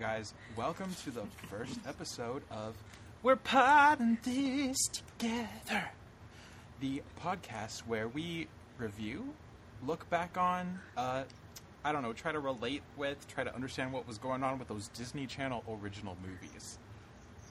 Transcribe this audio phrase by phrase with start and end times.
[0.00, 0.32] guys.
[0.56, 2.76] Welcome to the first episode of
[3.24, 5.90] We're Potting This Together,
[6.78, 8.46] the podcast where we
[8.78, 9.34] review,
[9.84, 11.24] look back on, uh,
[11.84, 14.68] I don't know, try to relate with, try to understand what was going on with
[14.68, 16.78] those Disney Channel original movies.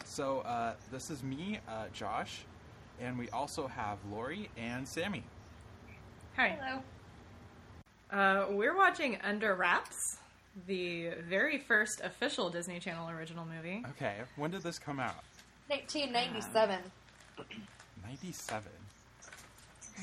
[0.05, 2.45] So, uh, this is me, uh, Josh,
[3.01, 5.25] and we also have Lori and Sammy.
[6.37, 6.57] Hi.
[6.61, 6.81] Hello.
[8.09, 10.19] Uh, we're watching Under Wraps,
[10.65, 13.83] the very first official Disney Channel original movie.
[13.91, 15.23] Okay, when did this come out?
[15.67, 16.79] 1997.
[18.03, 18.71] 97.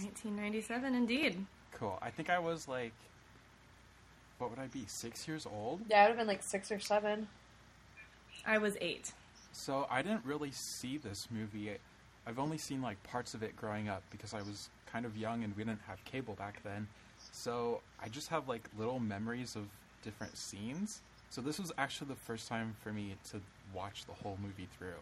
[0.03, 1.47] 1997, indeed.
[1.73, 1.99] Cool.
[2.03, 2.93] I think I was like,
[4.39, 4.85] what would I be?
[4.87, 5.81] Six years old.
[5.89, 7.27] Yeah, I would have been like six or seven.
[8.47, 9.13] I was eight.
[9.53, 11.71] So I didn't really see this movie.
[12.27, 15.45] I've only seen like parts of it growing up because I was kind of young
[15.45, 16.87] and we didn't have cable back then.
[17.33, 19.65] So I just have like little memories of
[20.05, 21.01] different scenes.
[21.31, 23.41] So this was actually the first time for me to
[23.75, 25.01] watch the whole movie through.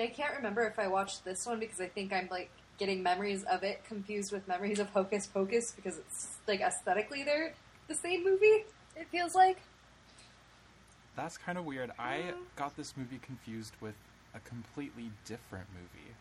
[0.00, 3.42] I can't remember if I watched this one because I think I'm like getting memories
[3.44, 7.52] of it confused with memories of Hocus Pocus because it's like aesthetically they're
[7.88, 8.64] the same movie.
[8.96, 9.58] It feels like.
[11.16, 11.90] That's kind of weird.
[11.98, 13.94] I got this movie confused with
[14.34, 16.14] a completely different movie.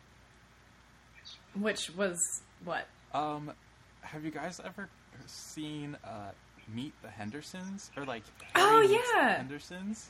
[1.64, 2.17] Which was
[2.64, 2.88] what?
[3.14, 3.53] Um,
[4.02, 4.89] have you guys ever
[5.27, 6.31] seen uh,
[6.73, 8.23] Meet the Hendersons or like
[8.55, 9.38] Oh, Harry Meets the yeah.
[9.38, 10.09] Hendersons?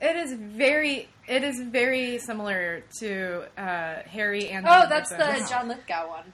[0.00, 1.08] It is very.
[1.28, 4.66] It is very similar to uh, Harry and.
[4.68, 5.50] Oh, that's the Hendersons.
[5.50, 6.32] John Lithgow one.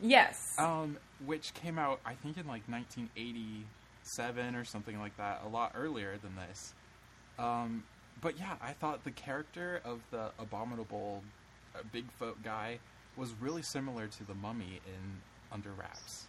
[0.00, 0.36] Yes.
[0.58, 5.72] Um, which came out I think in like 1987 or something like that, a lot
[5.76, 6.74] earlier than this.
[7.38, 7.84] Um,
[8.20, 11.22] but yeah, I thought the character of the abominable
[11.74, 12.78] uh, Bigfoot guy
[13.16, 15.20] was really similar to the mummy in
[15.52, 16.26] Under Wraps.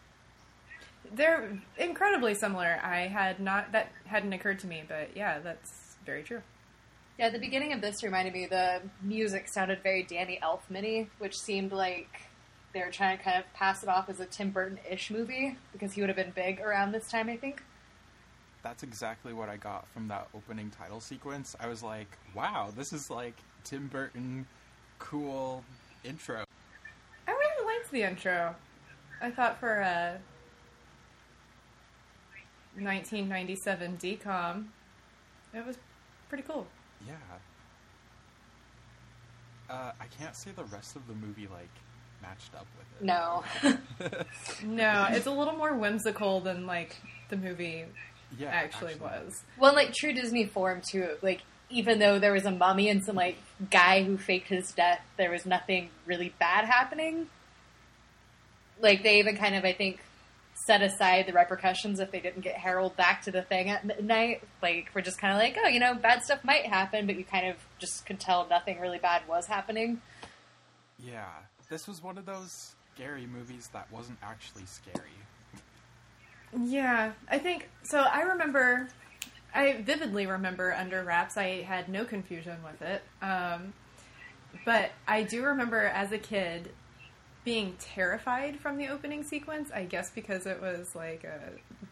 [1.11, 2.79] They're incredibly similar.
[2.83, 6.41] I had not that hadn't occurred to me, but yeah, that's very true.
[7.19, 11.71] Yeah, the beginning of this reminded me the music sounded very Danny Elfman-y, which seemed
[11.71, 12.09] like
[12.73, 15.93] they were trying to kind of pass it off as a Tim Burton-ish movie because
[15.93, 17.61] he would have been big around this time, I think.
[18.63, 21.55] That's exactly what I got from that opening title sequence.
[21.59, 24.47] I was like, wow, this is like Tim Burton
[24.97, 25.63] cool
[26.03, 26.45] intro.
[27.27, 28.55] I really liked the intro.
[29.21, 30.17] I thought for a
[32.75, 34.65] 1997 DCOM,
[35.53, 35.77] it was
[36.29, 36.65] pretty cool.
[37.07, 37.13] Yeah.
[39.69, 41.69] Uh, I can't say the rest of the movie like
[42.21, 43.05] matched up with it.
[43.05, 43.43] No.
[44.65, 46.95] No, it's a little more whimsical than like
[47.29, 47.85] the movie
[48.37, 49.43] Yeah, actually, was.
[49.57, 51.09] Well, like true Disney form too.
[51.21, 53.37] Like even though there was a mummy and some like
[53.71, 57.27] guy who faked his death, there was nothing really bad happening.
[58.79, 59.99] Like they even kind of, I think,
[60.55, 64.41] set aside the repercussions if they didn't get Harold back to the thing at midnight.
[64.61, 67.25] Like we're just kind of like, oh, you know, bad stuff might happen, but you
[67.25, 70.01] kind of just could tell nothing really bad was happening.
[70.99, 71.29] Yeah,
[71.69, 75.09] this was one of those scary movies that wasn't actually scary.
[76.61, 77.99] Yeah, I think so.
[77.99, 78.87] I remember,
[79.53, 81.35] I vividly remember Under Wraps.
[81.35, 83.73] I had no confusion with it, um,
[84.65, 86.69] but I do remember as a kid
[87.43, 89.69] being terrified from the opening sequence.
[89.73, 91.39] I guess because it was like a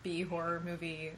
[0.04, 1.12] B horror movie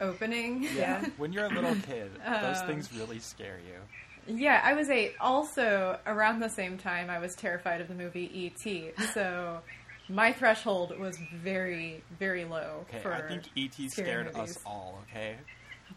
[0.00, 0.66] opening.
[0.74, 2.10] Yeah, when you're a little kid,
[2.42, 4.34] those Um, things really scare you.
[4.36, 5.14] Yeah, I was eight.
[5.20, 8.90] Also, around the same time, I was terrified of the movie E.T.
[9.14, 9.60] So
[10.08, 12.84] my threshold was very, very low.
[12.88, 15.00] Okay, for I think ET scared us all.
[15.10, 15.36] Okay,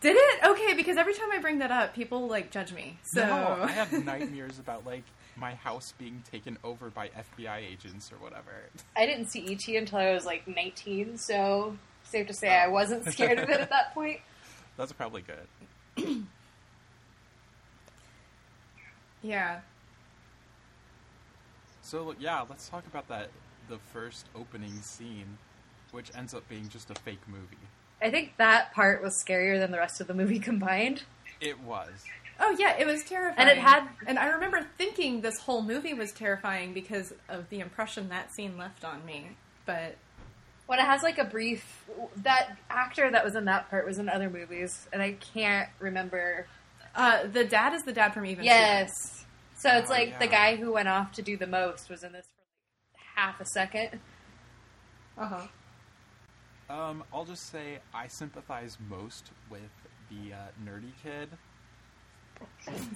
[0.02, 0.44] Did it?
[0.46, 2.98] Okay, because every time I bring that up, people like judge me.
[3.04, 5.04] So no, I have nightmares about like
[5.36, 8.52] my house being taken over by FBI agents or whatever.
[8.98, 9.76] I didn't see E.T.
[9.78, 12.66] until I was like 19, so safe to say oh.
[12.66, 14.20] I wasn't scared of it at that point.
[14.78, 15.48] That's probably good.
[19.22, 19.60] yeah,
[21.82, 23.30] So yeah, let's talk about that.
[23.70, 25.38] The first opening scene,
[25.92, 27.58] which ends up being just a fake movie.
[28.02, 31.04] I think that part was scarier than the rest of the movie combined.
[31.40, 31.92] It was.
[32.40, 33.36] Oh yeah, it was terrifying.
[33.38, 37.60] And it had- and I remember thinking this whole movie was terrifying because of the
[37.60, 39.38] impression that scene left on me.
[39.66, 39.98] But
[40.66, 41.84] When it has like a brief,
[42.18, 46.48] that actor that was in that part was in other movies, and I can't remember.
[46.96, 48.44] uh, the dad is the dad from Even.
[48.46, 49.26] Yes,
[49.56, 52.12] so it's Oh, like the guy who went off to do the most was in
[52.14, 52.42] this for
[52.94, 54.00] like half a second.
[55.18, 55.48] Uh huh.
[56.70, 59.62] Um, I'll just say I sympathize most with
[60.10, 61.30] the uh, nerdy kid.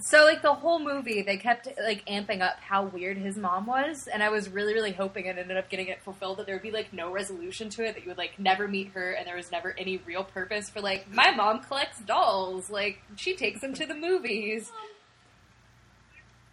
[0.00, 4.06] So like the whole movie, they kept like amping up how weird his mom was,
[4.06, 6.62] and I was really, really hoping it ended up getting it fulfilled that there would
[6.62, 9.36] be like no resolution to it, that you would like never meet her, and there
[9.36, 13.74] was never any real purpose for like my mom collects dolls, like she takes them
[13.74, 14.72] to the movies.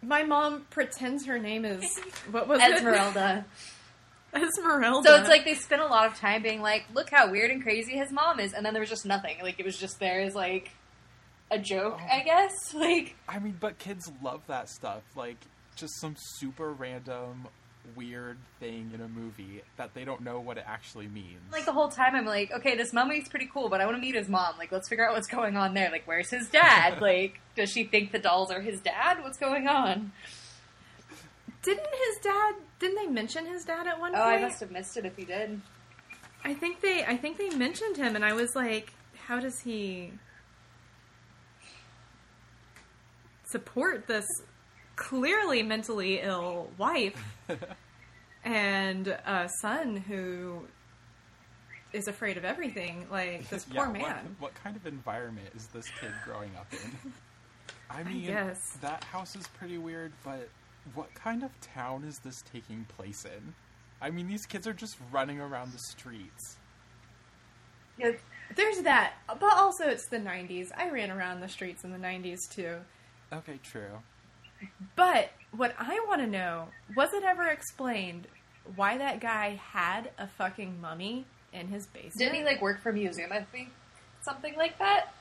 [0.02, 1.98] My mom pretends her name is
[2.30, 2.76] what was it?
[2.76, 3.46] Esmeralda.
[4.34, 5.08] Esmeralda.
[5.08, 7.62] So it's like they spent a lot of time being like, look how weird and
[7.62, 9.38] crazy his mom is, and then there was just nothing.
[9.42, 10.70] Like it was just there as like
[11.50, 12.06] a joke, Oh.
[12.12, 12.52] I guess.
[12.74, 15.02] Like I mean, but kids love that stuff.
[15.14, 15.36] Like,
[15.76, 17.46] just some super random,
[17.94, 21.38] weird thing in a movie that they don't know what it actually means.
[21.52, 24.00] like the whole time I'm like, okay, this mummy's pretty cool, but I want to
[24.00, 24.54] meet his mom.
[24.58, 25.90] Like, let's figure out what's going on there.
[25.92, 27.00] Like, where's his dad?
[27.00, 29.22] like, does she think the dolls are his dad?
[29.22, 30.12] What's going on?
[31.62, 32.54] didn't his dad?
[32.78, 34.26] Didn't they mention his dad at one Oh, point?
[34.26, 35.60] Oh, I must have missed it if he did.
[36.44, 37.04] I think they.
[37.04, 38.92] I think they mentioned him, and I was like,
[39.26, 40.12] how does he
[43.46, 44.26] support this
[44.96, 47.22] clearly mentally ill wife
[48.44, 50.62] and a son who
[51.92, 53.06] is afraid of everything?
[53.10, 54.36] Like this Yeah, poor man.
[54.38, 57.12] What, kind of environment is this kid growing up in?
[57.90, 58.78] I mean, guess.
[58.80, 60.48] that house is pretty weird, but
[60.94, 63.54] what kind of town is this taking place in?
[64.00, 66.56] I mean, these kids are just running around the streets.
[67.98, 68.12] Yeah,
[68.54, 70.68] There's that, but also it's the '90s.
[70.76, 72.76] I ran around the streets in the '90s too.
[73.32, 74.02] Okay, true.
[74.94, 78.26] But what I want to know was it ever explained
[78.74, 82.18] why that guy had a fucking mummy in his basement?
[82.18, 83.32] didn't he like work for a museum?
[83.32, 83.70] I think
[84.22, 85.12] something like that.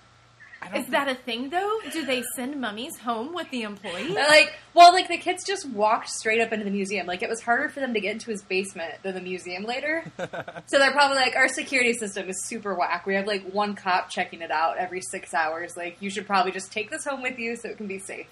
[0.65, 1.79] I don't Is that a thing though?
[1.91, 4.09] Do they send mummies home with the employee?
[4.09, 7.05] Like, well, like the kids just walked straight up into the museum.
[7.05, 10.03] Like it was harder for them to get into his basement than the museum later.
[10.17, 13.05] so they're probably like, our security system is super whack.
[13.05, 15.77] We have like one cop checking it out every six hours.
[15.77, 18.27] Like you should probably just take this home with you so it can be safe.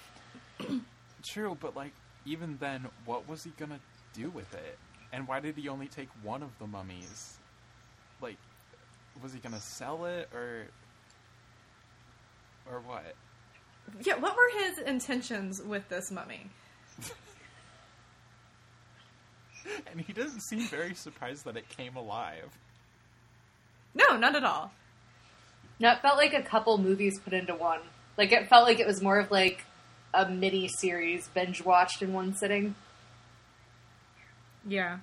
[1.22, 1.92] True, but like
[2.26, 3.80] even then, what was he gonna
[4.12, 4.78] do with it?
[5.12, 7.36] And why did he only take one of the mummies?
[8.20, 8.36] Like,
[9.22, 10.66] was he gonna sell it or
[12.70, 13.14] or what?
[14.02, 16.50] yeah, what were his intentions with this mummy?
[19.90, 22.50] And he doesn't seem very surprised that it came alive.
[23.94, 24.72] No, not at all.
[25.80, 27.80] No, it felt like a couple movies put into one.
[28.18, 29.64] Like it felt like it was more of like
[30.12, 32.74] a mini series binge watched in one sitting.
[34.66, 34.98] Yeah.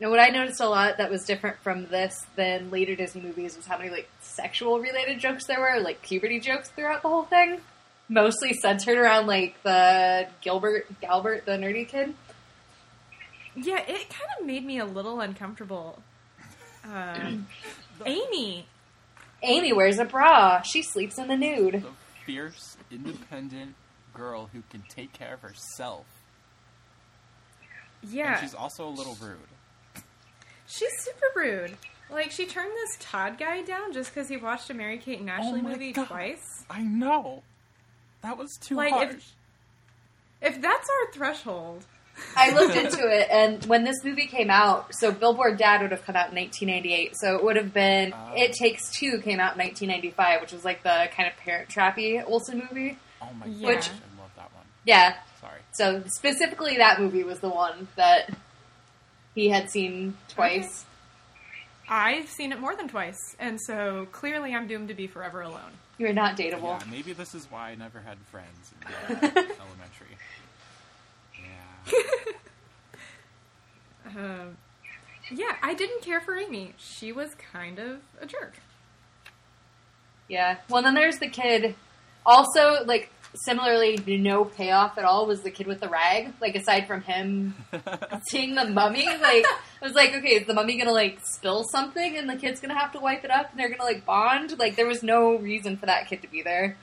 [0.00, 3.56] And what I noticed a lot that was different from this than later Disney movies
[3.56, 7.22] was how many like sexual related jokes there were, like puberty jokes throughout the whole
[7.24, 7.60] thing.
[8.08, 12.14] Mostly centered around like the Gilbert Galbert, the nerdy kid.
[13.56, 16.02] Yeah, it kind of made me a little uncomfortable.
[16.84, 17.46] Um,
[18.06, 18.66] Amy.
[19.42, 20.62] Amy wears a bra.
[20.62, 21.82] She sleeps in the nude.
[21.82, 21.90] The
[22.26, 23.74] fierce, independent
[24.12, 26.06] girl who can take care of herself.
[28.02, 28.32] Yeah.
[28.32, 29.38] And she's also a little rude.
[30.76, 31.76] She's super rude.
[32.10, 35.30] Like she turned this Todd guy down just because he watched a Mary Kate and
[35.30, 36.06] Ashley Oh movie God.
[36.06, 36.64] twice.
[36.70, 37.42] I know.
[38.22, 39.12] That was too Like, harsh.
[39.14, 39.32] if-
[40.42, 41.84] If that's our threshold,
[42.36, 46.04] I looked into it, and when this movie came out, so Billboard Dad would have
[46.04, 47.14] come out in 1998.
[47.16, 48.32] So it would have been Oh.
[48.36, 52.22] It Takes Two came out in 1995, which was like the kind of parent trappy
[52.26, 52.98] Olsen movie.
[53.22, 53.74] oh my Yeah.
[53.74, 54.64] gosh, I love that one.
[54.84, 55.16] Yeah.
[55.40, 55.60] Sorry.
[55.72, 58.30] So specifically, that movie was the one that
[59.34, 60.84] he had seen twice.
[61.88, 65.72] I've seen it more than twice, and so clearly I'm doomed to be forever alone.
[65.98, 66.80] You're not dateable.
[66.80, 70.16] Yeah, maybe this is why I never had friends in uh, elementary.
[71.38, 71.92] Yeah.
[74.16, 74.56] Um,
[75.32, 76.74] yeah, I didn't care for Amy.
[76.76, 78.54] She was kind of a jerk.
[80.28, 80.58] Yeah.
[80.68, 81.74] Well, then there's the kid.
[82.24, 86.32] Also, like similarly, no payoff at all was the kid with the rag.
[86.40, 87.54] Like aside from him
[88.28, 92.16] seeing the mummy, like I was like, okay, is the mummy gonna like spill something
[92.16, 94.58] and the kid's gonna have to wipe it up and they're gonna like bond?
[94.58, 96.76] Like there was no reason for that kid to be there.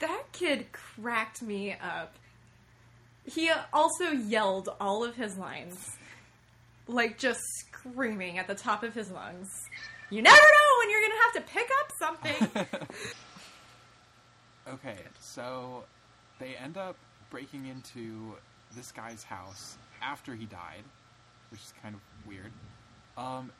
[0.00, 2.14] That kid cracked me up.
[3.24, 5.96] He also yelled all of his lines,
[6.86, 9.48] like just screaming at the top of his lungs.
[10.10, 12.66] You never know when you're gonna have to pick up something.
[14.68, 15.84] okay, so
[16.38, 16.96] they end up
[17.30, 18.34] breaking into
[18.76, 20.84] this guy's house after he died,
[21.50, 22.52] which is kind of weird.
[23.16, 23.52] Um,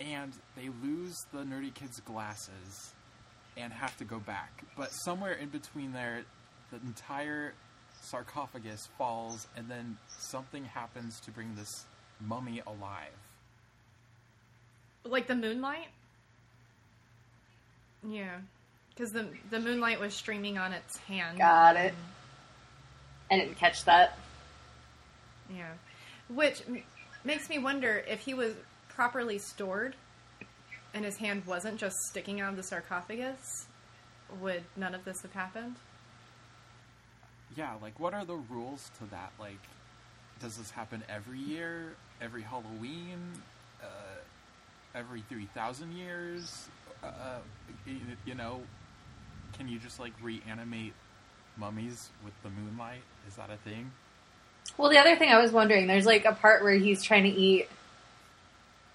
[0.00, 2.94] and they lose the nerdy kid's glasses
[3.56, 4.64] and have to go back.
[4.76, 6.24] But somewhere in between there,
[6.70, 7.54] the entire
[8.02, 11.86] sarcophagus falls, and then something happens to bring this
[12.20, 13.12] mummy alive.
[15.04, 15.88] like the moonlight.
[18.08, 18.38] Yeah.
[18.94, 21.38] Because the the moonlight was streaming on its hand.
[21.38, 21.94] Got it.
[23.30, 24.18] I didn't catch that.
[25.54, 25.72] Yeah,
[26.28, 26.82] which m-
[27.24, 28.54] makes me wonder if he was
[28.88, 29.96] properly stored,
[30.94, 33.66] and his hand wasn't just sticking out of the sarcophagus.
[34.40, 35.76] Would none of this have happened?
[37.56, 39.32] Yeah, like what are the rules to that?
[39.38, 39.60] Like,
[40.40, 43.18] does this happen every year, every Halloween,
[43.82, 43.86] uh,
[44.94, 46.68] every three thousand years?
[47.02, 47.38] Uh,
[47.86, 48.62] you, you know,
[49.56, 50.92] can you just like reanimate
[51.56, 53.02] mummies with the moonlight?
[53.28, 53.90] Is that a thing?
[54.76, 57.30] Well, the other thing I was wondering, there's like a part where he's trying to
[57.30, 57.68] eat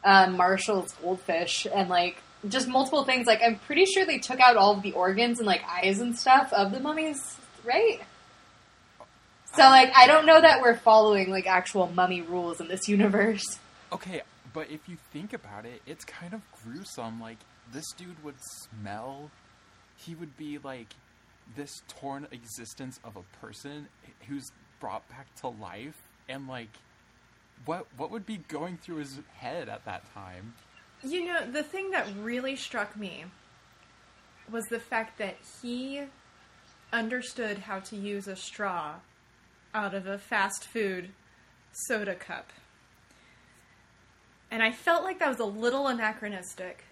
[0.03, 3.27] uh, Marshall's goldfish and like just multiple things.
[3.27, 6.17] Like I'm pretty sure they took out all of the organs and like eyes and
[6.17, 8.01] stuff of the mummies, right?
[9.55, 13.59] So like I don't know that we're following like actual mummy rules in this universe.
[13.91, 14.21] Okay,
[14.53, 17.19] but if you think about it, it's kind of gruesome.
[17.19, 17.39] Like
[17.73, 19.31] this dude would smell.
[20.05, 20.93] He would be like
[21.55, 23.87] this torn existence of a person
[24.27, 26.69] who's brought back to life, and like
[27.65, 30.53] what what would be going through his head at that time?
[31.03, 33.25] You know, the thing that really struck me
[34.51, 36.03] was the fact that he
[36.91, 38.95] understood how to use a straw
[39.73, 41.09] out of a fast food
[41.71, 42.51] soda cup.
[44.51, 46.83] And I felt like that was a little anachronistic.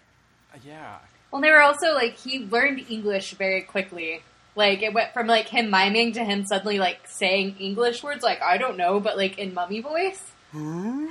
[0.54, 0.98] Uh, yeah,
[1.30, 4.22] Well, they were also like he learned English very quickly.
[4.56, 8.42] Like it went from like him miming to him suddenly like saying English words like
[8.42, 10.22] I don't know, but like in mummy voice.
[10.52, 11.06] Hmm.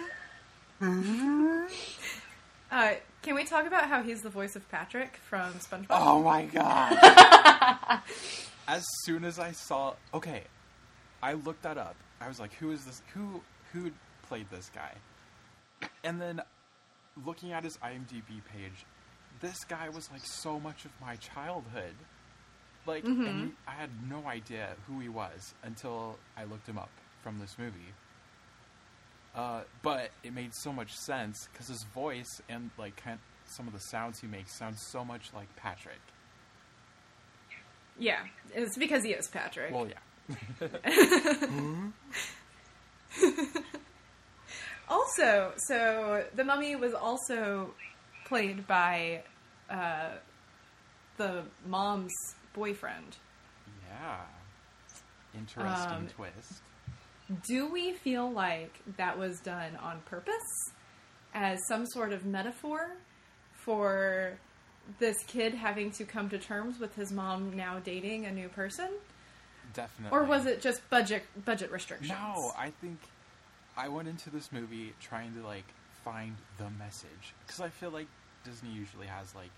[2.70, 5.88] Uh, can we talk about how he's the voice of Patrick from SpongeBob?
[5.90, 6.98] Oh my god.
[8.68, 10.44] as soon as I saw okay,
[11.24, 11.96] I looked that up.
[12.20, 13.92] I was like, who is this who who
[14.28, 14.92] played this guy?
[16.04, 16.42] And then
[17.26, 18.86] looking at his IMDb page,
[19.42, 21.94] this guy was like so much of my childhood.
[22.86, 26.90] Like and he- I had no idea who he was until I looked him up
[27.22, 27.94] from this movie.
[29.36, 33.74] Uh, but it made so much sense because his voice and like kind some of
[33.74, 36.00] the sounds he makes sound so much like Patrick.
[38.00, 38.20] Yeah,
[38.54, 39.74] it's because he is Patrick.
[39.74, 40.68] Well, yeah.
[44.90, 47.74] Also, so the mummy was also
[48.28, 49.24] played by
[49.70, 50.10] uh,
[51.18, 52.14] the mom's
[52.54, 53.18] boyfriend.
[53.90, 54.18] Yeah.
[55.34, 56.62] Interesting Um, twist.
[57.46, 60.72] Do we feel like that was done on purpose
[61.34, 62.96] as some sort of metaphor
[63.54, 64.38] for
[65.00, 68.90] this kid having to come to terms with his mom now dating a new person?
[69.74, 70.18] Definitely.
[70.18, 72.10] Or was it just budget budget restrictions?
[72.12, 72.98] No, I think
[73.76, 75.66] I went into this movie trying to like
[76.08, 78.08] find the message because I feel like
[78.46, 79.52] Disney usually has like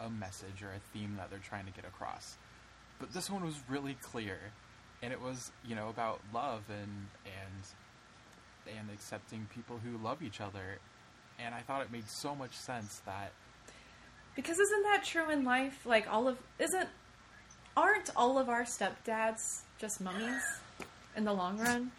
[0.00, 2.36] a message or a theme that they're trying to get across.
[2.98, 4.38] But this one was really clear,
[5.02, 10.40] and it was you know about love and and and accepting people who love each
[10.40, 10.78] other.
[11.38, 13.32] And I thought it made so much sense that
[14.34, 15.86] Because isn't that true in life?
[15.86, 16.88] Like all of isn't
[17.74, 20.42] aren't all of our stepdads just mummies
[21.16, 21.90] in the long run?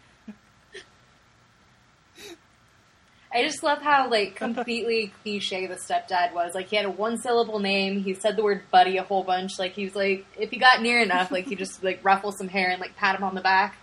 [3.32, 6.54] I just love how like completely cliche the stepdad was.
[6.54, 8.02] Like he had a one syllable name.
[8.02, 9.58] He said the word buddy a whole bunch.
[9.58, 12.48] Like he was like if he got near enough, like he just like ruffle some
[12.48, 13.76] hair and like pat him on the back.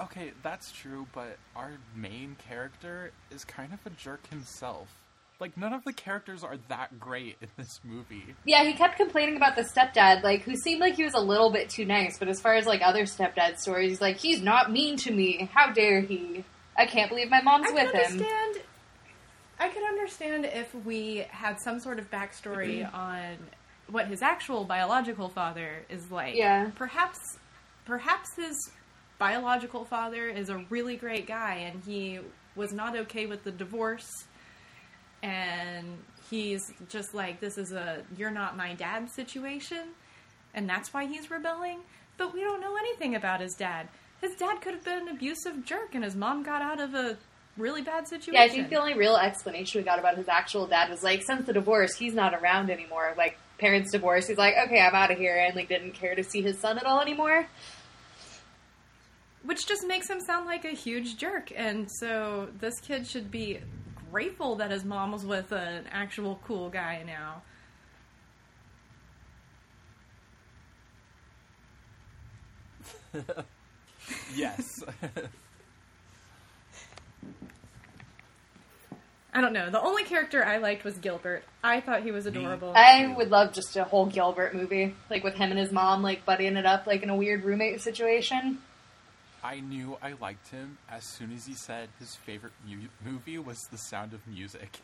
[0.00, 4.88] Okay, that's true, but our main character is kind of a jerk himself.
[5.40, 8.34] Like, none of the characters are that great in this movie.
[8.44, 11.50] Yeah, he kept complaining about the stepdad, like who seemed like he was a little
[11.50, 12.18] bit too nice.
[12.18, 15.48] But as far as like other stepdad stories, he's like he's not mean to me.
[15.52, 16.44] How dare he?
[16.78, 18.24] I can't believe my mom's I with him.
[19.60, 22.94] I could understand if we had some sort of backstory mm-hmm.
[22.94, 23.36] on
[23.90, 26.36] what his actual biological father is like.
[26.36, 26.70] Yeah.
[26.76, 27.18] Perhaps,
[27.84, 28.70] perhaps his
[29.18, 32.20] biological father is a really great guy, and he
[32.54, 34.08] was not okay with the divorce,
[35.22, 35.98] and
[36.30, 39.88] he's just like, "This is a you're not my dad" situation,
[40.54, 41.80] and that's why he's rebelling.
[42.16, 43.88] But we don't know anything about his dad.
[44.20, 47.16] His dad could have been an abusive jerk, and his mom got out of a
[47.56, 48.34] really bad situation.
[48.34, 51.22] Yeah, I think the only real explanation we got about his actual dad was like
[51.22, 53.14] since the divorce, he's not around anymore.
[53.16, 56.24] Like parents divorced, he's like, okay, I'm out of here, and like didn't care to
[56.24, 57.46] see his son at all anymore.
[59.44, 61.52] Which just makes him sound like a huge jerk.
[61.54, 63.60] And so this kid should be
[64.10, 67.42] grateful that his mom was with an actual cool guy now.
[74.34, 74.82] Yes.
[79.32, 79.70] I don't know.
[79.70, 81.44] The only character I liked was Gilbert.
[81.62, 82.72] I thought he was adorable.
[82.74, 86.24] I would love just a whole Gilbert movie, like with him and his mom, like
[86.26, 88.58] buddying it up, like in a weird roommate situation.
[89.44, 93.58] I knew I liked him as soon as he said his favorite mu- movie was
[93.70, 94.80] The Sound of Music.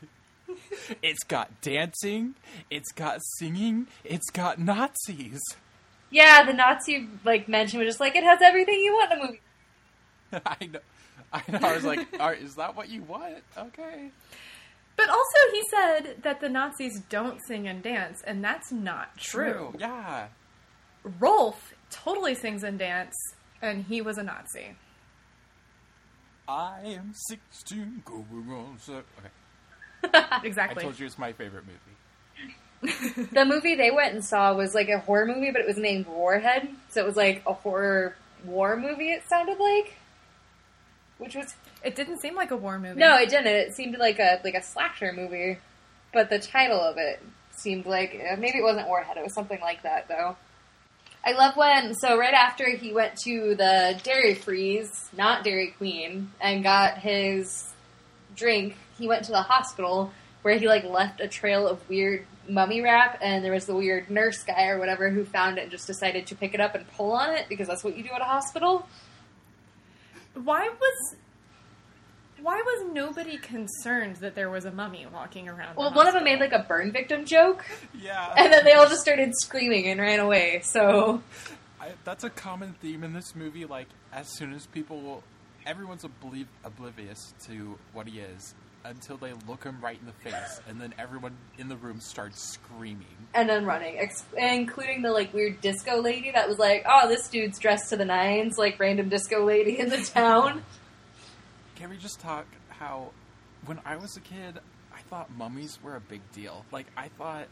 [1.03, 2.35] it's got dancing,
[2.71, 5.41] it's got singing, it's got Nazis.
[6.15, 9.23] Yeah, the Nazi like mention was just like it has everything you want in a
[9.23, 9.41] movie.
[10.47, 10.79] I know.
[11.33, 11.59] I know.
[11.61, 14.11] I was like, All right, "Is that what you want?" Okay.
[14.97, 19.75] But also, he said that the Nazis don't sing and dance, and that's not true.
[19.77, 20.29] Yeah.
[21.19, 23.17] Rolf totally sings and dance,
[23.61, 24.77] and he was a Nazi.
[26.47, 28.79] I am sixteen, going on.
[28.79, 29.03] So
[30.05, 30.27] okay.
[30.45, 30.81] Exactly.
[30.81, 31.97] I told you it's my favorite movie.
[33.33, 36.07] The movie they went and saw was like a horror movie, but it was named
[36.07, 38.15] Warhead, so it was like a horror
[38.45, 39.11] war movie.
[39.11, 39.97] It sounded like,
[41.19, 42.99] which was It didn't seem like a war movie.
[43.01, 43.47] no, it didn't.
[43.47, 45.59] It seemed like a like a slasher movie,
[46.13, 47.23] but the title of it
[47.53, 49.17] seemed like uh, maybe it wasn't Warhead.
[49.17, 50.37] It was something like that though.
[51.27, 56.31] I love when so right after he went to the Dairy Freeze, not Dairy Queen,
[56.41, 57.73] and got his
[58.37, 60.13] drink, he went to the hospital
[60.45, 64.11] where he like left a trail of weird mummy wrap and there was the weird
[64.11, 66.87] nurse guy or whatever who found it and just decided to pick it up and
[66.93, 68.87] pull on it because that's what you do at a hospital.
[70.35, 71.17] Why was
[72.43, 75.77] why was nobody concerned that there was a mummy walking around?
[75.77, 77.65] the Well, one of them made like a burn victim joke
[77.99, 78.35] Yeah.
[78.37, 80.61] and then they all just started screaming and ran away.
[80.63, 81.23] So
[81.81, 83.65] I, that's a common theme in this movie.
[83.65, 85.23] Like, as soon as people, will,
[85.65, 88.55] everyone's obliv- oblivious to what he is
[88.85, 92.41] until they look him right in the face, and then everyone in the room starts
[92.43, 93.07] screaming.
[93.35, 97.29] and then running, ex- including the like weird disco lady that was like, "Oh, this
[97.29, 100.63] dude's dressed to the nines, like random disco lady in the town."
[101.77, 103.11] Can we just talk how,
[103.67, 104.59] when I was a kid,
[104.95, 106.65] I thought mummies were a big deal.
[106.71, 107.47] Like, I thought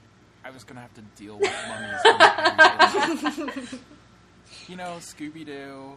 [0.45, 2.01] I was gonna have to deal with mummies.
[2.05, 3.81] on a daily basis.
[4.69, 5.97] you know, Scooby Doo,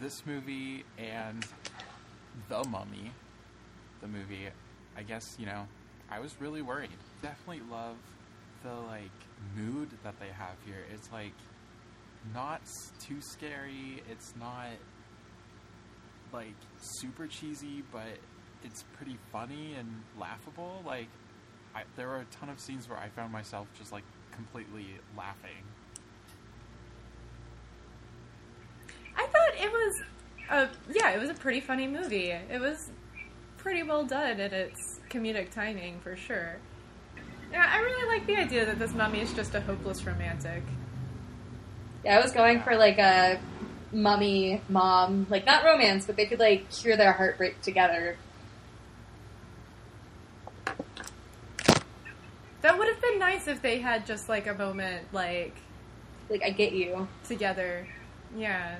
[0.00, 1.44] this movie, and
[2.48, 3.12] The Mummy,
[4.00, 4.48] the movie.
[4.96, 5.66] I guess you know,
[6.10, 6.90] I was really worried.
[7.22, 7.96] Definitely love
[8.62, 9.10] the like
[9.56, 10.84] mood that they have here.
[10.92, 11.32] It's like
[12.34, 12.60] not
[13.00, 14.02] too scary.
[14.10, 14.68] It's not
[16.32, 18.18] like super cheesy, but
[18.64, 20.82] it's pretty funny and laughable.
[20.86, 21.08] Like,
[21.74, 24.86] I, there were a ton of scenes where I found myself just like completely
[25.16, 25.64] laughing.
[29.16, 30.02] I thought it was
[30.50, 32.30] a yeah, it was a pretty funny movie.
[32.30, 32.90] It was
[33.62, 36.56] pretty well done in its comedic timing for sure.
[37.52, 40.62] Yeah, I really like the idea that this mummy is just a hopeless romantic.
[42.04, 43.38] Yeah, I was going for like a
[43.92, 48.16] mummy mom, like not romance, but they could like cure their heartbreak together.
[52.62, 55.56] That would have been nice if they had just like a moment like
[56.28, 57.08] Like, I get you.
[57.26, 57.86] together.
[58.36, 58.76] Yeah.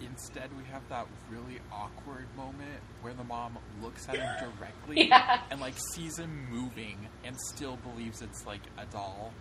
[0.00, 5.40] Instead, we have that really awkward moment where the mom looks at him directly Yeah.
[5.50, 9.32] and like sees him moving and still believes it's like a doll.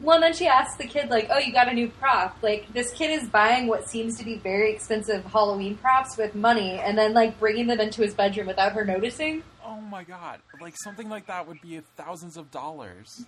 [0.00, 2.38] Well, and then she asks the kid, like, oh, you got a new prop.
[2.40, 6.78] Like, this kid is buying what seems to be very expensive Halloween props with money
[6.78, 9.42] and then, like, bringing them into his bedroom without her noticing.
[9.66, 10.38] Oh my god!
[10.60, 13.24] Like something like that would be thousands of dollars.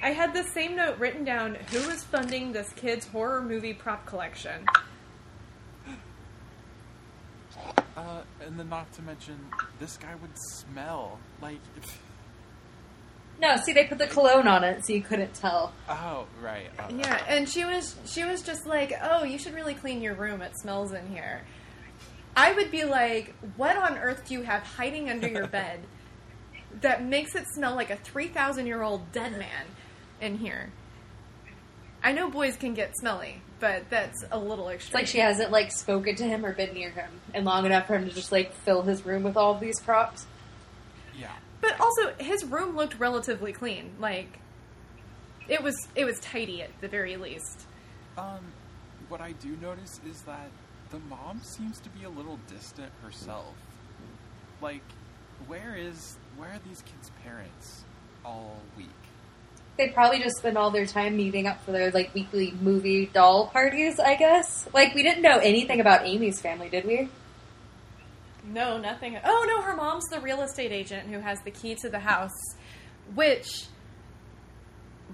[0.00, 4.06] I had the same note written down who is funding this kid's horror movie prop
[4.06, 4.64] collection.
[7.96, 9.38] Uh, and then not to mention,
[9.78, 11.58] this guy would smell like.
[13.40, 15.72] No, see, they put the cologne on it so you couldn't tell.
[15.88, 16.70] Oh right.
[16.78, 20.14] Oh, Yeah, and she was she was just like, "Oh, you should really clean your
[20.14, 20.42] room.
[20.42, 21.42] It smells in here."
[22.36, 25.80] I would be like, "What on earth do you have hiding under your bed
[26.80, 29.66] that makes it smell like a 3000-year-old dead man
[30.20, 30.70] in here?"
[32.02, 35.00] I know boys can get smelly, but that's a little It's extreme.
[35.00, 37.94] like she hasn't, like, spoken to him or been near him and long enough for
[37.96, 40.26] him to just, like, fill his room with all of these props.
[41.18, 41.32] Yeah.
[41.62, 43.92] But also, his room looked relatively clean.
[43.98, 44.38] Like
[45.48, 47.62] it was it was tidy at the very least.
[48.18, 48.52] Um,
[49.08, 50.50] what I do notice is that
[50.90, 53.54] the mom seems to be a little distant herself.
[54.60, 54.82] Like,
[55.46, 57.84] where is where are these kids' parents
[58.26, 58.88] all week?
[59.76, 63.48] They probably just spend all their time meeting up for their, like, weekly movie doll
[63.48, 64.68] parties, I guess.
[64.72, 67.08] Like, we didn't know anything about Amy's family, did we?
[68.46, 69.18] No, nothing.
[69.24, 72.30] Oh no, her mom's the real estate agent who has the key to the house.
[73.14, 73.64] Which,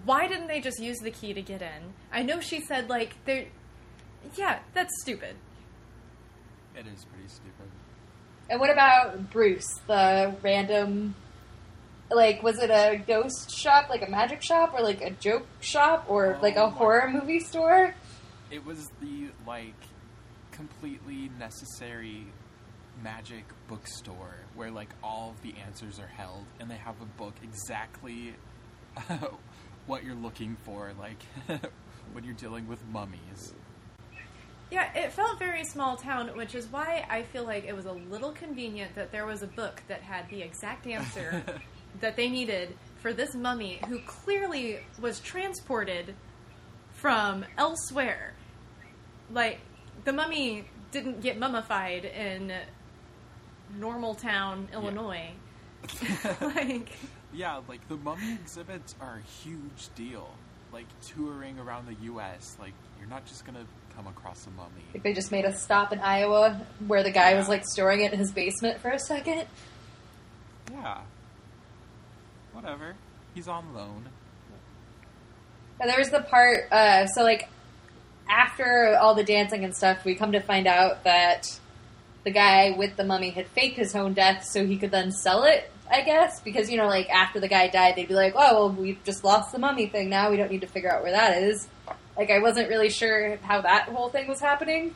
[0.04, 1.94] why didn't they just use the key to get in?
[2.12, 3.46] I know she said like they're.
[4.34, 5.36] Yeah, that's stupid.
[6.76, 7.70] It is pretty stupid.
[8.48, 11.14] And what about Bruce, the random
[12.10, 16.06] like was it a ghost shop, like a magic shop, or like a joke shop,
[16.08, 17.94] or oh like Oh a my- horror movie store?
[18.50, 19.74] It was the like
[20.50, 22.26] completely necessary
[23.02, 27.32] magic bookstore where like all of the answers are held and they have a book
[27.42, 28.34] exactly
[29.86, 31.22] what you're looking for like
[32.12, 33.54] when you're dealing with mummies.
[34.70, 37.92] Yeah, it felt very small town, which is why I feel like it was a
[37.92, 41.42] little convenient that there was a book that had the exact answer
[42.00, 46.14] that they needed for this mummy who clearly was transported
[46.92, 48.34] from elsewhere.
[49.32, 49.60] Like,
[50.04, 52.52] the mummy didn't get mummified in
[53.78, 55.30] normal town, Illinois.
[56.40, 56.90] like,
[57.32, 60.28] Yeah, like the mummy exhibits are a huge deal.
[60.72, 63.64] Like touring around the US, like you're not just gonna
[63.96, 64.84] come across a mummy.
[64.94, 68.12] Like they just made a stop in Iowa where the guy was like storing it
[68.12, 69.46] in his basement for a second.
[70.70, 70.98] Yeah.
[72.52, 72.94] Whatever.
[73.34, 74.08] He's on loan.
[75.80, 77.48] And there was the part, uh, so like
[78.28, 81.46] after all the dancing and stuff, we come to find out that
[82.24, 85.44] the guy with the mummy had faked his own death so he could then sell
[85.44, 85.70] it.
[85.90, 88.70] I guess because you know, like after the guy died, they'd be like, "Oh, well,
[88.70, 90.08] we've just lost the mummy thing.
[90.08, 91.66] Now we don't need to figure out where that is."
[92.16, 94.94] Like I wasn't really sure how that whole thing was happening.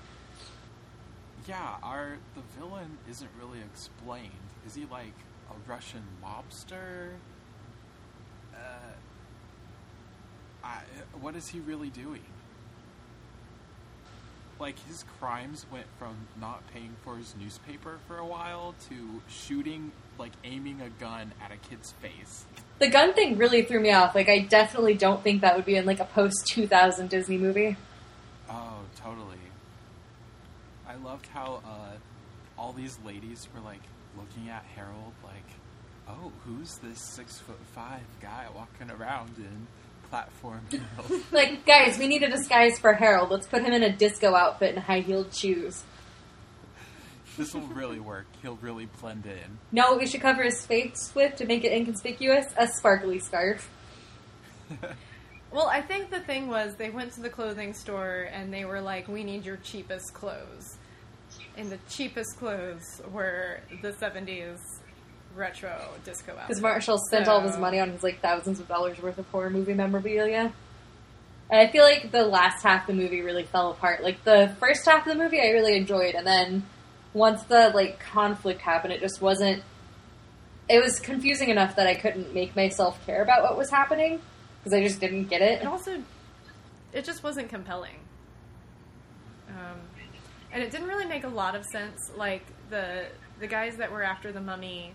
[1.49, 4.31] Yeah, our the villain isn't really explained.
[4.67, 5.15] Is he like
[5.51, 7.11] a Russian mobster?
[8.55, 8.93] Uh,
[10.65, 10.79] I,
[11.21, 12.25] what is he really doing?
[14.59, 19.93] Like his crimes went from not paying for his newspaper for a while to shooting,
[20.19, 22.45] like aiming a gun at a kid's face.
[22.79, 24.15] The gun thing really threw me off.
[24.15, 27.37] Like I definitely don't think that would be in like a post two thousand Disney
[27.37, 27.77] movie.
[28.49, 29.37] Oh, totally.
[30.89, 31.97] I loved how uh,
[32.57, 33.83] all these ladies were like
[34.17, 35.49] looking at Harold like,
[36.09, 39.67] oh, who's this six foot five guy walking around in
[40.15, 40.61] platform?
[41.33, 43.31] Like, guys, we need a disguise for Harold.
[43.31, 45.83] Let's put him in a disco outfit and high heeled shoes.
[47.37, 48.27] this will really work.
[48.41, 49.59] He'll really blend in.
[49.73, 52.47] No, we should cover his face with to make it inconspicuous?
[52.57, 53.69] A sparkly scarf.
[55.51, 58.81] well, I think the thing was they went to the clothing store and they were
[58.81, 60.79] like, we need your cheapest clothes.
[61.57, 64.61] And the cheapest clothes were the 70s
[65.35, 66.49] retro disco outfit.
[66.49, 69.27] Because Marshall spent all of his money on his like thousands of dollars worth of
[69.29, 70.53] horror movie memorabilia.
[71.51, 74.03] And I feel like the last half of the movie really fell apart.
[74.03, 76.65] Like the first half of the movie I really enjoyed, and then
[77.13, 79.63] once the like conflict happened, it just wasn't.
[80.69, 84.21] It was confusing enough that I couldn't make myself care about what was happening
[84.59, 85.61] because I just didn't get it.
[85.61, 86.03] And also,
[86.95, 87.97] it just wasn't compelling.
[89.51, 89.79] Um,
[90.51, 92.11] and it didn't really make a lot of sense.
[92.17, 93.07] Like the
[93.41, 94.95] the guys that were after the mummy,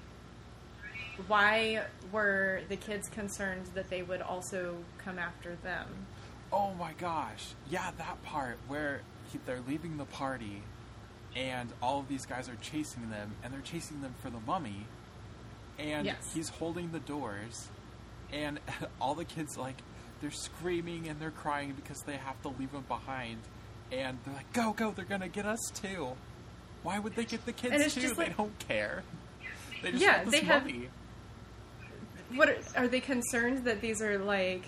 [1.28, 5.88] why were the kids concerned that they would also come after them?
[6.52, 7.48] Oh my gosh.
[7.70, 9.02] Yeah, that part where
[9.32, 10.64] he, they're leaving the party
[11.36, 14.86] and all of these guys are chasing them and they're chasing them for the mummy
[15.78, 16.32] and Yes.
[16.34, 17.68] he's holding the doors
[18.34, 18.60] and
[19.02, 19.76] all the kids like
[20.22, 23.38] they're screaming and they're crying because they have to leave him behind
[23.92, 26.10] and they're like go go they're going to get us too.
[26.82, 28.02] Why would they get the kids too?
[28.02, 29.04] just they don't care.
[29.84, 30.90] They just Yeah, want this they have- mummy.
[32.36, 34.64] What are, are they concerned that these are like?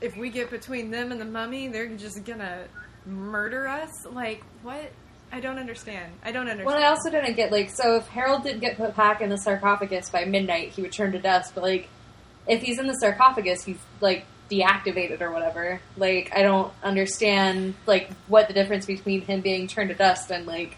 [0.00, 2.64] If we get between them and the mummy, they're just gonna
[3.06, 4.06] murder us.
[4.10, 4.90] Like what?
[5.32, 6.12] I don't understand.
[6.24, 6.66] I don't understand.
[6.66, 9.38] Well, I also didn't get like so if Harold didn't get put back in the
[9.38, 11.54] sarcophagus by midnight, he would turn to dust.
[11.54, 11.88] But like,
[12.46, 15.80] if he's in the sarcophagus, he's like deactivated or whatever.
[15.96, 20.46] Like, I don't understand like what the difference between him being turned to dust and
[20.46, 20.76] like.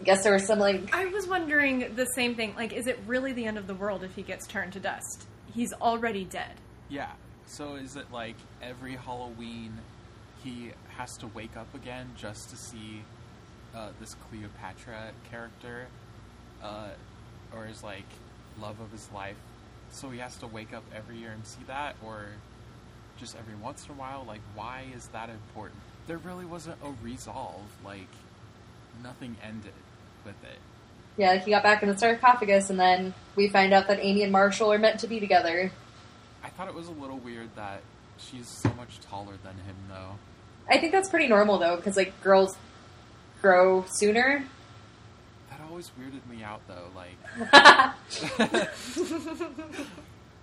[0.00, 2.54] I guess there was some like I was wondering the same thing.
[2.54, 5.26] Like, is it really the end of the world if he gets turned to dust?
[5.54, 6.52] He's already dead.
[6.88, 7.12] Yeah.
[7.46, 9.72] So is it like every Halloween
[10.42, 13.02] he has to wake up again just to see
[13.74, 15.86] uh, this Cleopatra character,
[16.62, 16.88] uh,
[17.54, 18.06] or is like
[18.60, 19.36] love of his life?
[19.90, 22.26] So he has to wake up every year and see that, or
[23.16, 24.24] just every once in a while?
[24.26, 25.80] Like, why is that important?
[26.06, 27.64] There really wasn't a resolve.
[27.84, 28.08] Like,
[29.02, 29.72] nothing ended
[30.26, 30.58] with it.
[31.16, 34.22] yeah, like he got back in the sarcophagus, and then we find out that Amy
[34.22, 35.72] and Marshall are meant to be together.
[36.44, 37.80] I thought it was a little weird that
[38.18, 40.16] she's so much taller than him, though.
[40.68, 42.56] I think that's pretty normal though, because like girls
[43.40, 44.44] grow sooner.
[45.50, 46.88] That always weirded me out, though.
[46.94, 47.16] Like,
[47.52, 47.92] I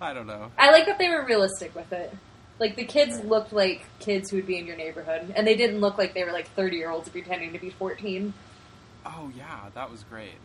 [0.00, 0.50] I don't know.
[0.58, 2.12] I like that they were realistic with it.
[2.58, 5.80] Like the kids looked like kids who would be in your neighborhood, and they didn't
[5.80, 8.32] look like they were like thirty year olds pretending to be fourteen.
[9.04, 10.38] Oh yeah, that was great.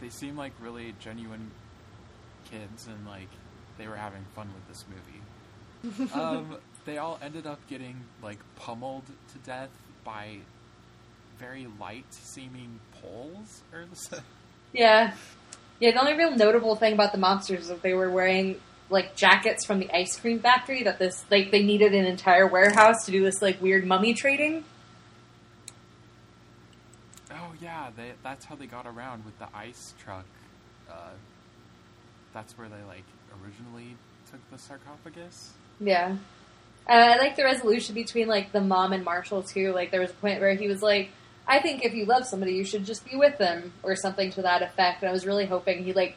[0.00, 1.50] they seem like really genuine
[2.50, 3.28] kids, and like
[3.78, 6.12] they were having fun with this movie.
[6.14, 9.70] um, they all ended up getting like pummeled to death
[10.04, 10.38] by
[11.38, 14.22] very light seeming poles or the
[14.72, 15.14] Yeah.
[15.78, 19.14] Yeah, the only real notable thing about the monsters is that they were wearing like
[19.14, 23.12] jackets from the ice cream factory that this like they needed an entire warehouse to
[23.12, 24.64] do this like weird mummy trading.
[27.60, 30.26] Yeah, they, that's how they got around with the ice truck.
[30.90, 31.10] Uh,
[32.32, 33.04] that's where they like
[33.42, 33.96] originally
[34.30, 35.52] took the sarcophagus.
[35.80, 36.16] Yeah.
[36.88, 39.72] Uh, I like the resolution between like the mom and Marshall too.
[39.72, 41.10] Like there was a point where he was like,
[41.46, 44.42] "I think if you love somebody, you should just be with them," or something to
[44.42, 45.02] that effect.
[45.02, 46.16] And I was really hoping he like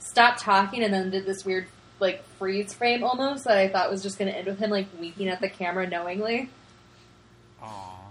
[0.00, 1.66] stopped talking and then did this weird
[2.00, 4.88] like freeze frame almost that I thought was just going to end with him like
[4.98, 6.50] winking at the camera knowingly.
[7.62, 8.10] Aw,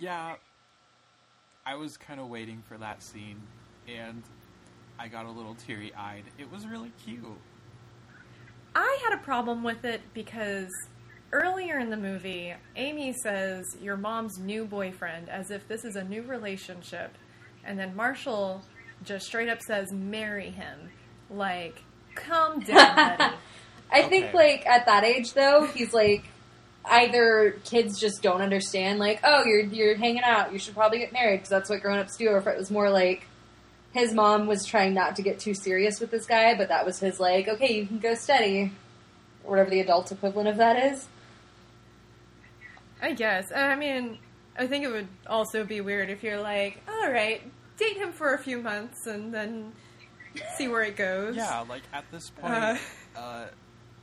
[0.00, 0.34] yeah.
[1.68, 3.42] I was kind of waiting for that scene,
[3.86, 4.22] and
[4.98, 6.24] I got a little teary eyed.
[6.38, 7.26] It was really cute.
[8.74, 10.70] I had a problem with it because
[11.30, 16.04] earlier in the movie, Amy says your mom's new boyfriend as if this is a
[16.04, 17.18] new relationship,
[17.62, 18.62] and then Marshall
[19.04, 20.88] just straight up says marry him.
[21.28, 21.82] Like,
[22.14, 23.34] calm down, buddy.
[23.92, 26.24] I think like at that age though, he's like
[26.90, 31.12] either kids just don't understand like, oh, you're you're hanging out, you should probably get
[31.12, 32.28] married because that's what grown-ups do.
[32.28, 33.26] Or if it was more like
[33.92, 36.98] his mom was trying not to get too serious with this guy, but that was
[37.00, 38.72] his like, okay, you can go steady,
[39.44, 41.08] or whatever the adult equivalent of that is.
[43.00, 43.50] I guess.
[43.54, 44.18] I mean,
[44.58, 47.40] I think it would also be weird if you're like, all right,
[47.78, 49.72] date him for a few months and then
[50.56, 51.36] see where it goes.
[51.36, 52.76] Yeah, like at this point, Uh.
[53.16, 53.46] uh,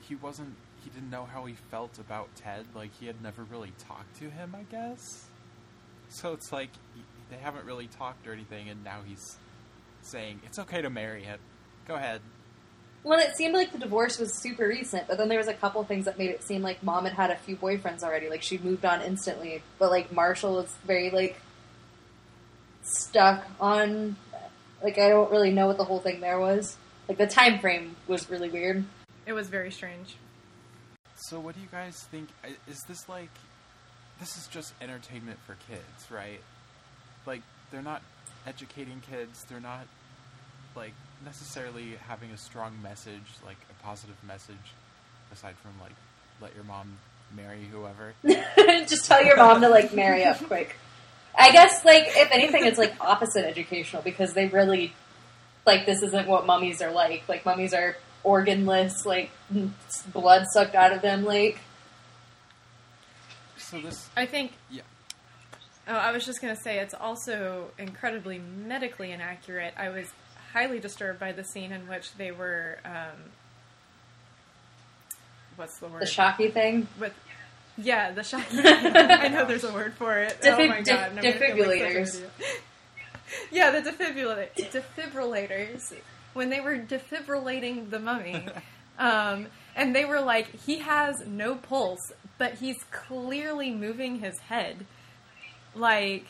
[0.01, 0.55] he wasn't.
[0.85, 2.65] He didn't know how he felt about Ted.
[2.75, 4.55] Like he had never really talked to him.
[4.55, 5.25] I guess.
[6.09, 6.69] So it's like
[7.31, 9.35] they haven't really talked or anything, and now he's
[10.03, 11.39] saying it's okay to marry him.
[11.87, 12.21] Go ahead.
[13.03, 15.83] Well, it seemed like the divorce was super recent, but then there was a couple
[15.83, 18.29] things that made it seem like mom had had a few boyfriends already.
[18.29, 21.39] Like she moved on instantly, but like Marshall was very like
[22.83, 24.15] stuck on.
[24.83, 26.77] Like I don't really know what the whole thing there was.
[27.07, 28.85] Like the time frame was really weird.
[29.25, 30.15] It was very strange.
[31.27, 32.29] So what do you guys think?
[32.67, 33.31] Is this like
[34.19, 36.39] this is just entertainment for kids, right?
[37.25, 38.03] Like they're not
[38.45, 39.43] educating kids.
[39.49, 39.87] They're not
[40.75, 44.73] like necessarily having a strong message, like a positive message,
[45.33, 45.93] aside from like
[46.41, 46.95] let your mom
[47.35, 48.13] marry whoever.
[48.85, 50.75] Just tell your mom to like marry up quick.
[51.35, 54.93] I guess like if anything, it's like opposite educational because they really
[55.65, 57.23] like this isn't what mummies are like.
[57.27, 59.31] Like mummies are organless, like
[60.13, 61.23] blood sucked out of them.
[61.25, 61.59] Like
[63.57, 64.53] So this, I think.
[64.69, 64.81] yeah,
[65.87, 69.73] Oh, I was just going to say it's also incredibly medically inaccurate.
[69.77, 70.07] I was
[70.51, 72.79] highly disturbed by the scene in which they were.
[72.83, 73.29] Um,
[75.57, 76.01] what's the word?
[76.01, 76.87] the shocky thing.
[76.99, 77.13] With,
[77.77, 78.45] yeah, the shock.
[78.51, 80.37] I know there's a word for it.
[80.43, 82.21] oh my god, I'm gonna feel like such an defibrillators.
[83.51, 85.93] yeah, the defibrilla- defibrillators.
[86.35, 88.45] When they were defibrillating the mummy,
[88.99, 94.85] um, and they were like, he has no pulse, but he's clearly moving his head.
[95.73, 96.25] Like,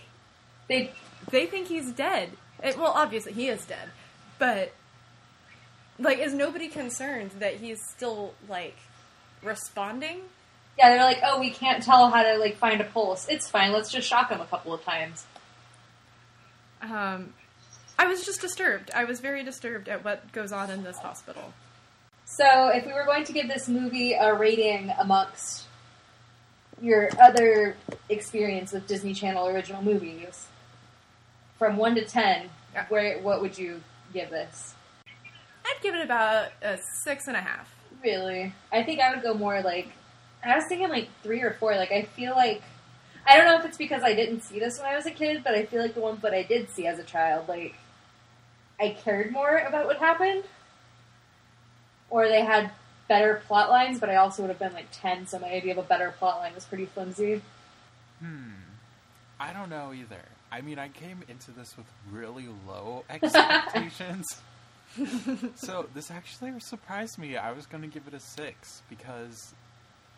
[0.70, 0.91] They
[1.30, 2.32] they think he's dead.
[2.63, 3.89] It, well, obviously he is dead,
[4.39, 4.72] but
[6.00, 8.78] like, is nobody concerned that he's still like
[9.44, 10.22] responding?
[10.78, 13.28] yeah, they're like, oh, we can't tell how to like find a pulse.
[13.30, 13.72] It's fine.
[13.72, 15.26] Let's just shock him a couple of times.
[16.82, 17.34] Um,
[17.98, 18.92] I was just disturbed.
[18.94, 21.54] I was very disturbed at what goes on in this hospital.
[22.26, 25.66] So, if we were going to give this movie a rating amongst
[26.82, 27.78] your other
[28.10, 30.48] experience with Disney Channel original movies,
[31.58, 32.86] from one to ten, Yeah.
[32.90, 33.82] where what would you
[34.14, 34.74] give this?
[35.66, 37.74] I'd give it about a six and a half.
[38.04, 39.88] Really, I think I would go more like
[40.44, 41.76] I was thinking like three or four.
[41.76, 42.62] Like I feel like
[43.26, 45.44] I don't know if it's because I didn't see this when I was a kid,
[45.44, 47.74] but I feel like the ones that I did see as a child, like
[48.80, 50.44] I cared more about what happened,
[52.10, 52.72] or they had
[53.08, 54.00] better plot lines.
[54.00, 56.40] But I also would have been like ten, so my idea of a better plot
[56.40, 57.42] line was pretty flimsy.
[58.20, 58.52] hmm,
[59.40, 60.22] I don't know either.
[60.52, 64.26] I mean, I came into this with really low expectations.
[65.56, 67.36] so this actually surprised me.
[67.36, 69.54] I was going to give it a six because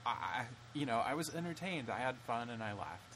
[0.06, 0.44] I,
[0.74, 1.90] you know, I was entertained.
[1.90, 3.07] I had fun and I laughed.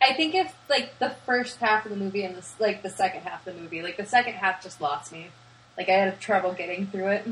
[0.00, 3.22] I think if like the first half of the movie and this like the second
[3.22, 5.28] half of the movie, like the second half just lost me.
[5.76, 7.26] Like I had trouble getting through it.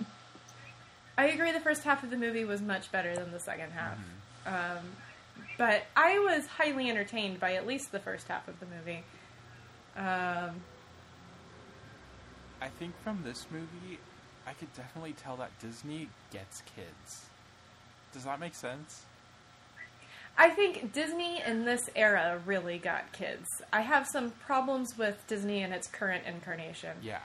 [1.16, 1.52] I agree.
[1.52, 3.96] The first half of the movie was much better than the second half,
[4.46, 4.84] um,
[5.56, 9.04] but I was highly entertained by at least the first half of the movie.
[9.96, 10.62] Um,
[12.60, 13.98] I think from this movie,
[14.46, 17.26] I could definitely tell that Disney gets kids.
[18.12, 19.02] Does that make sense?
[20.36, 23.62] I think Disney in this era really got kids.
[23.72, 26.96] I have some problems with Disney in its current incarnation.
[27.02, 27.20] Yeah.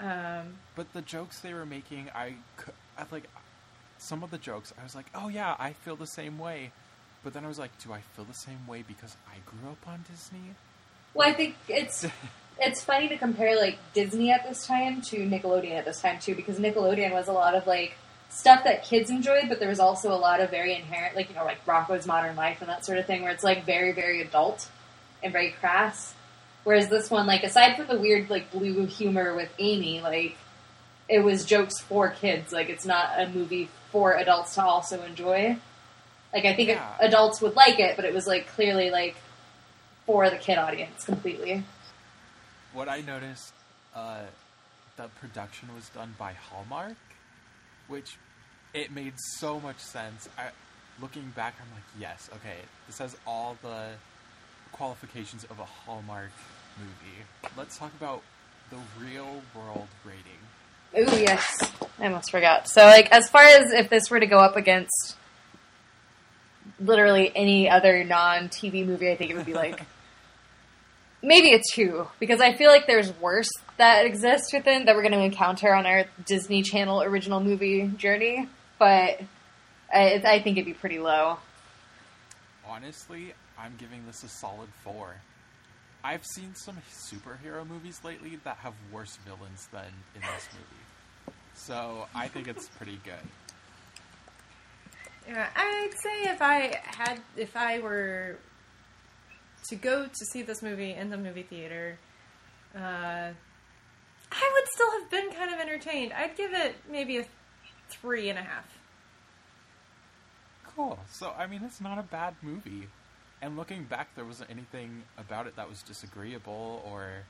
[0.00, 3.28] Um, But the jokes they were making, I, cou- I like
[3.98, 4.72] some of the jokes.
[4.80, 6.70] I was like, oh yeah, I feel the same way.
[7.24, 9.86] But then I was like, do I feel the same way because I grew up
[9.86, 10.54] on Disney?
[11.14, 12.06] Well, I think it's
[12.60, 16.34] it's funny to compare like Disney at this time to Nickelodeon at this time too,
[16.34, 17.96] because Nickelodeon was a lot of like
[18.30, 21.34] stuff that kids enjoyed, but there was also a lot of very inherent, like you
[21.34, 24.20] know, like Rocko's Modern Life and that sort of thing, where it's like very very
[24.20, 24.68] adult
[25.22, 26.14] and very crass.
[26.64, 30.36] Whereas this one, like aside from the weird like blue humor with Amy, like
[31.08, 32.52] it was jokes for kids.
[32.52, 35.56] Like it's not a movie for adults to also enjoy.
[36.32, 36.94] Like I think Yeah.
[37.00, 39.16] adults would like it, but it was like clearly like
[40.04, 41.64] for the kid audience completely.
[42.72, 43.52] What I noticed,
[43.94, 44.20] uh,
[44.96, 46.96] the production was done by Hallmark,
[47.88, 48.16] which
[48.74, 50.28] it made so much sense.
[50.38, 50.50] I,
[51.00, 53.88] looking back, I'm like, yes, okay, this has all the
[54.72, 56.30] qualifications of a Hallmark
[56.78, 57.52] movie.
[57.56, 58.22] Let's talk about
[58.70, 60.22] the real world rating.
[60.94, 61.60] Oh yes,
[61.98, 62.68] I almost forgot.
[62.68, 65.16] So like, as far as if this were to go up against
[66.80, 69.82] literally any other non-TV movie, I think it would be like
[71.22, 75.12] maybe a two because I feel like there's worse that exist within that we're going
[75.12, 79.20] to encounter on our Disney Channel original movie journey, but
[79.92, 81.38] I, I think it'd be pretty low.
[82.66, 85.16] Honestly, I'm giving this a solid four.
[86.04, 91.36] I've seen some superhero movies lately that have worse villains than in this movie.
[91.54, 93.14] So I think it's pretty good.
[95.28, 98.36] yeah, I'd say if I had, if I were
[99.68, 101.98] to go to see this movie in the movie theater,
[102.76, 103.30] uh,
[104.40, 106.12] I would still have been kind of entertained.
[106.12, 107.26] I'd give it maybe a
[107.90, 108.78] three and a half.
[110.76, 110.98] Cool.
[111.10, 112.86] So, I mean, it's not a bad movie.
[113.42, 117.24] And looking back, there wasn't anything about it that was disagreeable or,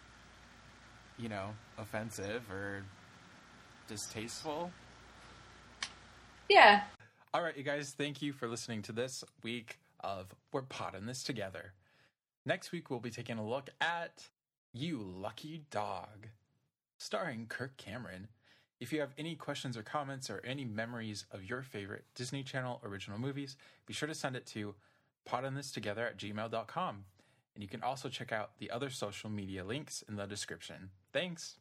[1.19, 2.85] you know, offensive or
[3.89, 4.71] distasteful.
[6.49, 6.83] Yeah,
[7.35, 11.23] All right, you guys, thank you for listening to this week of We're Potting This
[11.23, 11.73] Together.
[12.47, 14.29] Next week, we'll be taking a look at
[14.73, 16.29] You Lucky Dog,
[16.99, 18.29] starring Kirk Cameron.
[18.81, 22.81] If you have any questions or comments or any memories of your favorite Disney Channel
[22.85, 23.57] original movies,
[23.87, 24.75] be sure to send it to
[25.29, 27.05] pottingthistogether at gmail.com.
[27.55, 30.91] And you can also check out the other social media links in the description.
[31.13, 31.57] Thanks.